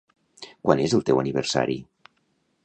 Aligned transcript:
Quan 0.67 0.81
és 0.85 0.95
el 0.99 1.05
teu 1.11 1.21
aniversari? 1.25 1.77